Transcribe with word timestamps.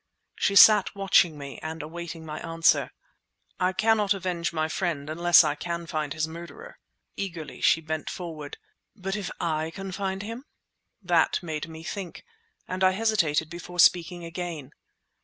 She 0.35 0.55
sat 0.55 0.95
watching 0.95 1.37
me 1.37 1.59
and 1.59 1.83
awaiting 1.83 2.25
my 2.25 2.39
answer. 2.39 2.89
"I 3.59 3.71
cannot 3.71 4.15
avenge 4.15 4.51
my 4.51 4.67
friend 4.67 5.07
unless 5.11 5.43
I 5.43 5.53
can 5.53 5.85
find 5.85 6.13
his 6.15 6.27
murderer." 6.27 6.79
Eagerly 7.17 7.61
she 7.61 7.81
bent 7.81 8.09
forward. 8.09 8.57
"But 8.95 9.15
if 9.15 9.29
I 9.39 9.69
can 9.69 9.91
find 9.91 10.23
him?" 10.23 10.45
That 11.03 11.43
made 11.43 11.67
me 11.67 11.83
think, 11.83 12.25
and 12.67 12.83
I 12.83 12.93
hesitated 12.93 13.47
before 13.47 13.77
speaking 13.77 14.25
again. 14.25 14.71